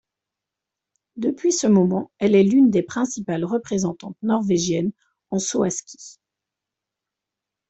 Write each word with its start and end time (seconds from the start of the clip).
Depuis 1.15 1.51
ce 1.51 1.67
moment, 1.67 2.09
elle 2.17 2.33
est 2.33 2.41
l'une 2.41 2.71
des 2.71 2.81
principales 2.81 3.45
représentantes 3.45 4.17
norvégiennes 4.23 4.93
en 5.29 5.37
saut 5.37 5.61
à 5.61 5.69
ski. 5.69 6.17